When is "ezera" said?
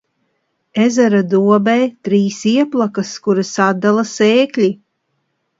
0.85-1.19